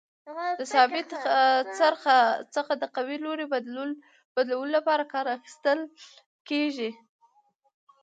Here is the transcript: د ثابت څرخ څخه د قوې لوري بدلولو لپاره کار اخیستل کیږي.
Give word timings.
د 0.59 0.61
ثابت 0.73 1.09
څرخ 1.79 2.03
څخه 2.55 2.73
د 2.81 2.83
قوې 2.95 3.17
لوري 3.25 3.45
بدلولو 4.35 4.73
لپاره 4.75 5.03
کار 5.13 5.25
اخیستل 5.37 5.79
کیږي. 6.49 6.91